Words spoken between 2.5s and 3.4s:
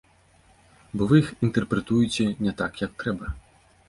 так, як трэба.